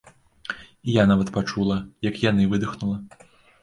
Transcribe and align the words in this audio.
І 0.87 0.95
я 0.95 1.03
нават 1.11 1.31
пачула, 1.37 1.79
як 2.11 2.21
яны 2.29 2.51
выдыхнула. 2.57 2.97